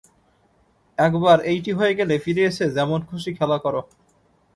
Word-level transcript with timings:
একবার 0.97 1.37
এইটি 1.51 1.71
হয়ে 1.79 1.93
গেলে 1.99 2.15
ফিরে 2.23 2.43
এসে 2.45 2.65
যেমন 2.77 2.99
খুশী 3.09 3.31
খেলা 3.39 3.57
কর। 3.63 3.75